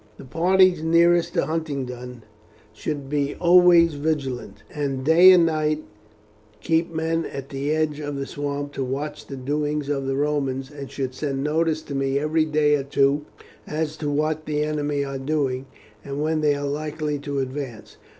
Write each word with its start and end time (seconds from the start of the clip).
"The 0.17 0.25
parties 0.25 0.81
nearest 0.81 1.35
to 1.35 1.45
Huntingdon 1.45 2.23
should 2.73 3.07
be 3.07 3.35
always 3.35 3.93
vigilant, 3.93 4.63
and 4.73 5.05
day 5.05 5.31
and 5.31 5.45
night 5.45 5.83
keep 6.59 6.91
men 6.91 7.23
at 7.27 7.49
the 7.49 7.69
edge 7.69 7.99
of 7.99 8.15
the 8.15 8.25
swamp 8.25 8.71
to 8.73 8.83
watch 8.83 9.27
the 9.27 9.35
doings 9.37 9.89
of 9.89 10.07
the 10.07 10.15
Romans, 10.15 10.71
and 10.71 10.89
should 10.89 11.13
send 11.13 11.43
notice 11.43 11.83
to 11.83 11.93
me 11.93 12.17
every 12.17 12.45
day 12.45 12.73
or 12.77 12.83
two 12.83 13.25
as 13.67 13.95
to 13.97 14.09
what 14.09 14.47
the 14.47 14.63
enemy 14.63 15.03
are 15.05 15.19
doing, 15.19 15.67
and 16.03 16.19
when 16.19 16.41
they 16.41 16.55
are 16.55 16.65
likely 16.67 17.19
to 17.19 17.37
advance. 17.37 17.97